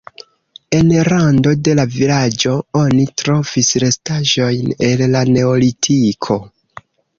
[0.77, 6.43] En rando de la vilaĝo oni trovis restaĵojn el la neolitiko.